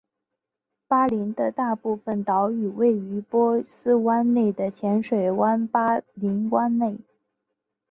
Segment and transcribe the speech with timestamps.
[0.87, 6.97] 巴林的大部分岛屿位于波斯湾内的浅水湾巴林湾内。